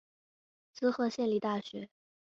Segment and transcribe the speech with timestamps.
[0.73, 1.91] 滋贺县立大学